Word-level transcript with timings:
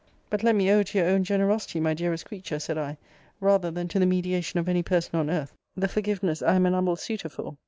But 0.31 0.41
let 0.41 0.55
me 0.55 0.71
owe 0.71 0.81
to 0.81 0.97
your 0.97 1.05
own 1.09 1.23
generosity, 1.23 1.79
my 1.79 1.93
dearest 1.93 2.25
creature, 2.25 2.57
said 2.57 2.75
I, 2.75 2.97
rather 3.39 3.69
than 3.69 3.87
to 3.89 3.99
the 3.99 4.07
mediation 4.07 4.59
of 4.59 4.67
any 4.67 4.81
person 4.81 5.19
on 5.19 5.29
earth, 5.29 5.53
the 5.77 5.87
forgiveness 5.87 6.41
I 6.41 6.55
am 6.55 6.65
an 6.65 6.73
humble 6.73 6.95
suitor 6.95 7.29
for. 7.29 7.55